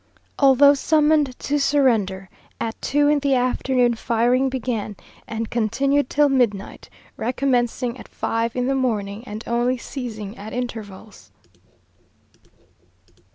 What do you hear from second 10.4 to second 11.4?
intervals.